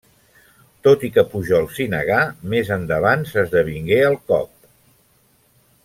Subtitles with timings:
[0.87, 2.21] Tot i que Pujol s'hi negà,
[2.55, 4.53] més endavant s'esdevingué el cop.